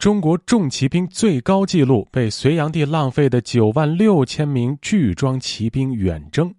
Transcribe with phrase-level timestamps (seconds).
[0.00, 6.54] 中国重骑兵最高纪录被隋炀帝浪费的九万六千名巨装骑兵远征。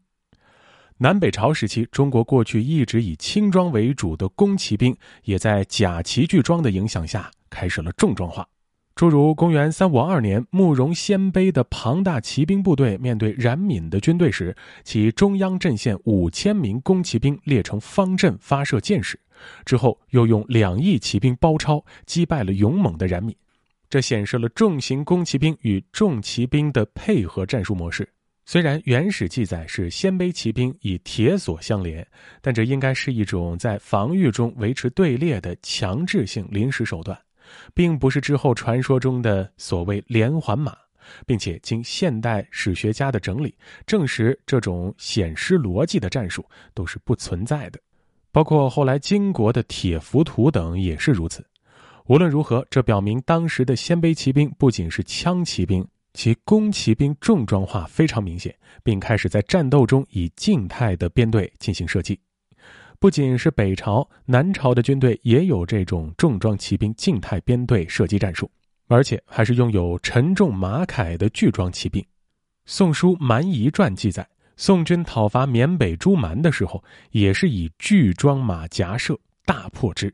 [1.00, 8.48] 南北朝时期，中国过去一直以轻装为主的弓骑兵，也在假骑巨装的影响下开始了重装化。
[8.94, 19.20] 诸如公元三五二年，慕容鲜卑的庞大骑兵部队面对冉闵的军队时，其中央阵线五千名弓骑兵列成方阵发射箭矢，
[19.66, 23.36] 之后又用两翼骑兵包抄击败了勇猛的冉闵。
[23.90, 28.08] 这显示了重型弓骑兵与重骑兵的配合战术模式。
[28.45, 32.05] 虽然原始记载是鲜卑骑兵以铁索相连，
[32.41, 37.17] 但这应该是一种在防御中维持队列的强制性临时手段。
[37.73, 40.73] 并不是之后传说中的所谓连环马，
[41.26, 43.53] 并且经现代史学家的整理
[43.86, 47.80] 证实，这种显失逻辑的战术都是不存在的，
[48.31, 51.45] 包括后来金国的铁浮屠等也是如此。
[52.08, 62.19] 无论如何，这表明当时的鲜卑骑兵不仅是枪骑兵，其弓骑兵重装化非常明显，并开始在战斗中以静态的编队进行射击。
[63.00, 68.50] 不仅是北朝、南朝的军队也有这种重装骑兵静态编队射击战术，
[68.88, 72.02] 而且还是拥有沉重马铠的巨装骑兵。
[72.66, 74.28] 《宋书·蛮夷传》记载，
[74.62, 80.14] 宋军讨伐缅北诸蛮的时候，也是以巨装马夹射，大破之。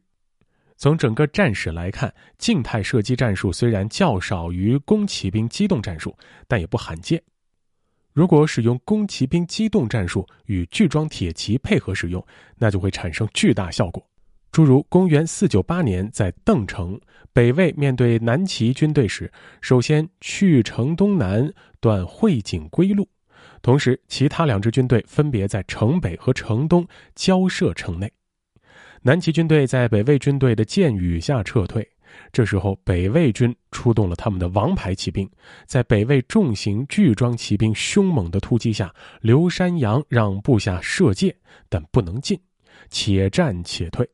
[0.77, 6.17] 从整个战史来看，静态射击战术虽然较少于弓骑兵机动战术，
[6.47, 7.21] 但也不罕见。
[8.13, 14.01] 如果使用弓骑兵机动战术与巨装铁骑配合使用，那就会产生巨大效果。
[14.53, 16.97] 诸如公元四九八年在邓城，
[17.33, 23.09] 北魏面对南齐军队时，首先去城东南，断会景归路，
[23.61, 28.11] 同时其他两支军队分别在城北和城东交涉城内。
[29.01, 31.87] 南齐军队在北魏军队的箭雨下撤退。
[32.31, 35.29] 这时候，北魏军出动了他们的王牌骑兵，
[35.65, 41.35] 在北魏重型巨装骑兵凶猛的突击下，刘山阳让部下射箭，
[41.69, 42.39] 但不能进，
[42.89, 44.09] 且战且退。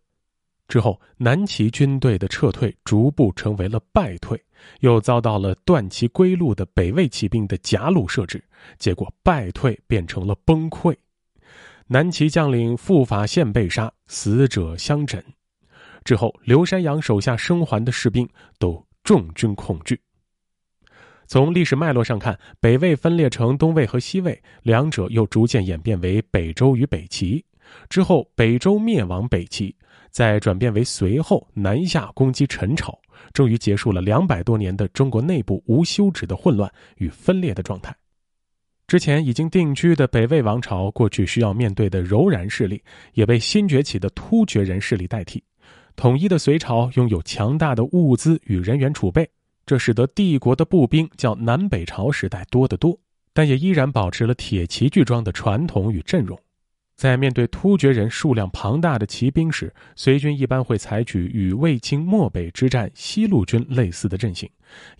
[0.67, 4.43] 之后，南齐军队的撤退逐步成为了败退，
[4.79, 8.43] 又遭到了断其归路的北魏骑兵的夹路设置，
[8.77, 10.95] 结果败退变成了崩溃。
[11.87, 15.23] 南齐将领傅法宪被杀，死者相枕。
[16.03, 19.99] 之后，刘山阳手下生还的士兵都众军恐惧。
[21.27, 27.43] 从历史脉络上看，北魏分裂成东魏和西魏，两者又逐渐演变为北周与北齐。
[27.89, 29.75] 之后，北周灭亡北齐，
[30.13, 32.97] 再转变为随后南下攻击陈朝，
[33.33, 37.93] 终于结束了两百多年的中国内部无休止的混乱与分裂的状态。
[38.85, 42.79] 之前已经定居的北魏王朝，过去需要面对的柔然势力，
[43.13, 45.43] 也被新崛起的突厥人势力代替。
[45.95, 49.27] 统一的隋朝拥有强大的物资与人员储备，
[49.65, 52.95] 这使得帝国的步兵较南北朝时代多得多，
[53.33, 56.39] 但也依然保持了铁骑巨装的传统与阵容。
[57.03, 64.49] 在面对突厥人数量庞大的骑兵时，隋军一般会采取与卫青漠北之战西路军类似的阵型，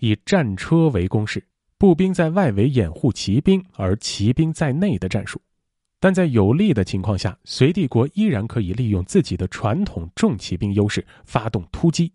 [0.00, 1.42] 以战车为攻势，
[1.78, 5.40] 步兵在外围掩护骑兵，而骑兵在内的战术。
[5.98, 12.12] 但在有利的情况下，隋帝国依然可以利用自己的传统重骑兵优势发动突击。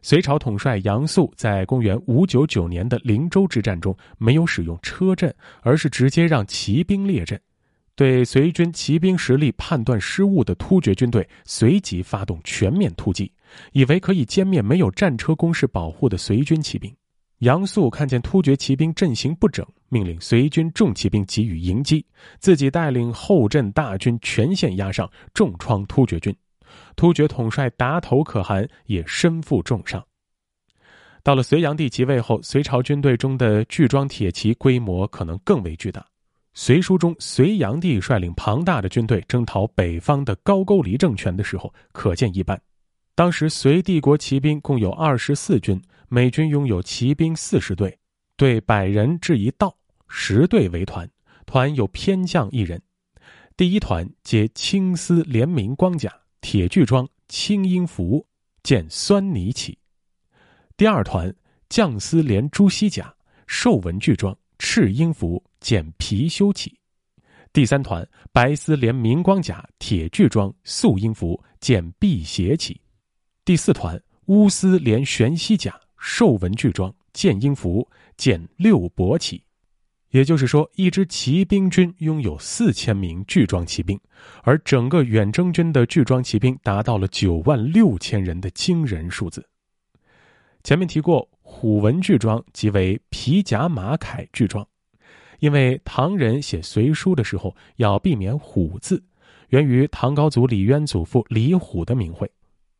[0.00, 5.30] 隋朝统帅杨素在公元五九九年的灵州之战中，没有使用车阵，
[5.60, 7.38] 而是直接让骑兵列阵，
[8.00, 13.30] 对隋军骑兵实力判断失误的突厥军队随即发动全面突击，
[13.72, 16.90] 以为可以歼灭没有战车攻势保护的隋军骑兵。
[17.40, 22.02] 杨素看见突厥骑兵阵型不整，命令隋军重骑兵给予迎击，
[22.38, 26.34] 自己带领后阵大军全线压上，重创突厥军。
[26.96, 30.02] 突厥统帅达头可汗也身负重伤。
[31.22, 36.00] 到了隋炀帝即位后，隋朝军队中的巨装铁骑规模可能更为巨大。
[36.52, 42.60] 《隋书》中，隋炀帝率领庞大的军队征讨北方的高句丽政权的时候，可见一斑。
[43.14, 45.80] 当时隋帝国骑兵共有二十四军。
[46.12, 47.96] 美军拥有骑兵四十队，
[48.36, 49.72] 队百人至一道，
[50.08, 51.08] 十队为团，
[51.46, 52.82] 团有偏将一人。
[53.56, 58.26] 第一团皆青丝连明光甲，铁具装，青缨服，
[58.64, 59.78] 见酸泥起。
[60.76, 61.32] 第二团
[61.68, 63.14] 将丝连朱熹甲，
[63.46, 66.76] 兽纹具装，赤缨服，见貔貅起。
[67.52, 72.80] 第三团白丝连明光甲，铁具装，素缨服，见辟邪起。
[73.44, 75.80] 第四团乌丝连玄犀甲。
[76.02, 77.86] 兽纹巨装，剑鹰服，
[78.16, 79.44] 见六伯起。
[80.12, 84.00] 也就是说，一支骑兵军拥有四千名巨装骑兵，
[84.42, 89.46] 而整个远征军的巨装骑兵达到了九万六千人的惊人数字。
[90.64, 94.66] 前面提过，虎纹巨装即为皮甲马铠巨装，
[95.40, 99.02] 因为唐人写隋书的时候要避免虎字，
[99.48, 102.30] 源于唐高祖李渊祖父李虎的名讳，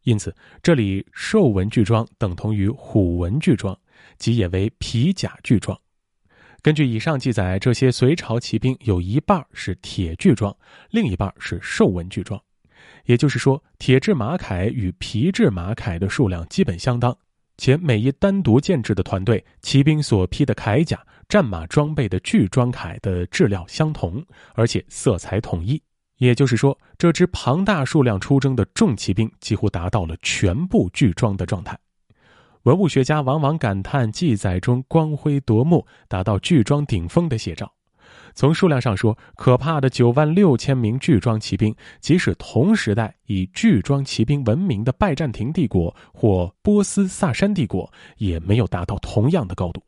[0.04, 3.76] 因此这里兽纹巨装等同于虎纹巨装，
[4.18, 5.78] 即也为皮甲巨装。
[6.62, 10.54] 根据以上记载，这些隋朝骑兵有一半是铁巨装，
[10.90, 12.38] 另一半是兽纹巨装，
[13.06, 17.16] 也就是说，铁制马铠与皮制马铠的数量基本相当，
[17.60, 20.98] 且每一单独建制的团队骑兵所披的铠甲、
[21.28, 24.24] 战马装备的巨装铠的质量相同，
[24.54, 25.80] 而且色彩统一。
[26.16, 31.78] 也就是说，这支庞大数量出征的重骑兵几乎达到了全部巨装的状态。
[32.62, 37.70] 文物学家往往感叹记载中光辉夺目、达到巨装顶峰的写照。
[38.34, 49.82] 从数量上说，可怕的九万六千名巨装骑兵，即使同时代以巨装骑兵闻名的拜占庭帝国或波斯萨珊帝国，也没有达到同样的高度。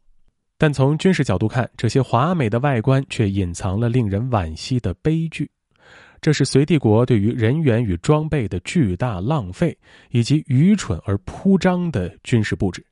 [0.59, 5.50] 但从军事角度看，这些华美的外观却隐藏了令人惋惜的悲剧。
[6.21, 9.77] 这是隋帝国对于人员与装备的巨大浪费，
[10.11, 12.85] 以及愚蠢而铺张的军事布置。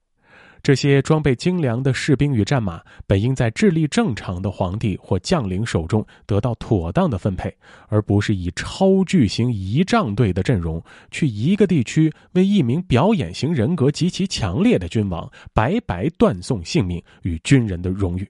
[0.63, 7.55] 这些装备精良的士兵与战马，本应在智力正常的皇帝或将领手中得到妥当的分配，
[7.89, 18.29] 而不是以超巨型仪仗队的阵容，去一个地区为一名表演型人格极其强烈的君王白白断送性命与军人的荣誉。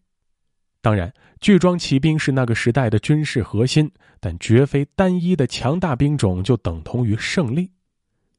[0.83, 7.71] 当然，巨装骑兵是那个时代的军事核心，但绝非单一的强大兵种就等同于胜利。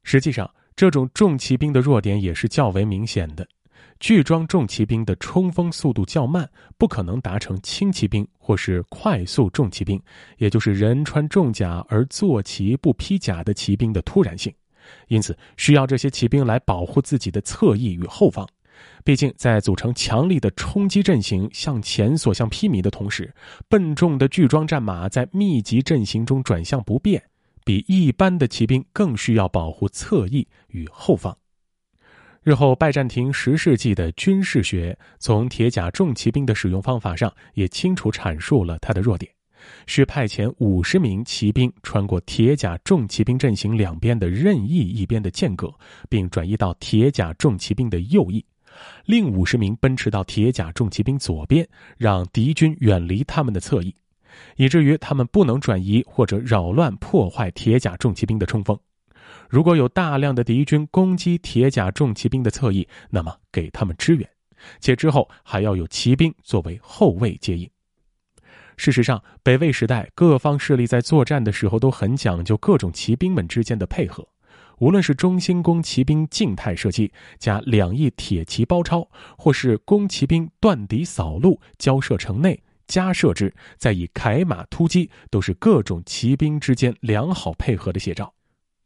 [0.03, 3.47] 实际上，这种重骑兵的弱点也是较为明显的。
[3.99, 10.01] 巨装重骑兵的冲锋速度较慢，不可能达成轻骑兵或是快速重骑兵，
[10.37, 14.53] 也就是人穿重甲而坐骑不披甲的骑兵的突然性，
[15.07, 18.47] 因此需要这些骑兵来保护自己的侧翼与后方。
[19.03, 23.31] 毕竟，在组成强力的冲击阵型向前所向披靡的同时，
[23.69, 27.21] 笨重的巨装战马在密集阵型中转向不便，
[27.63, 31.37] 比一般的骑兵更需要保护侧翼与后方。
[32.43, 39.31] 日后，拜占庭十世纪的军事学从铁甲重骑兵的使用方法上也清楚阐述了它的弱点：
[39.85, 45.71] 需派遣五十名骑兵穿过铁甲重骑兵阵型两边的任意一边的间隔，
[46.09, 48.43] 并转移到铁甲重骑兵的右翼。
[49.05, 53.93] 另五十名奔驰到铁甲重骑兵左边，让敌军远离他们的侧翼，
[54.55, 58.75] 以至于他们不能转移或者扰乱破坏铁甲重骑兵的冲锋。
[59.51, 64.29] 如果有大量的敌军攻击铁甲重骑兵的侧翼，那么给他们支援，
[64.79, 67.69] 且之后还要有骑兵作为后卫接应。
[68.77, 74.25] 事实上，北魏时代各方势力在作战的时候都很讲究各种骑兵们之间的配合。
[74.77, 79.05] 无论是中兴宫骑兵静态射击加两翼铁骑包抄，
[79.37, 88.33] 或是弓骑兵断敌扫路交射城内加射之，再以铠马突击，都是各种骑兵之间良好配合的写照。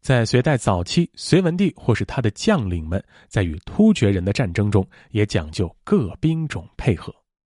[0.05, 7.11] 在隋代早期，隋文帝或是他的将领们在与突厥人的战争中，也讲究各兵种配合。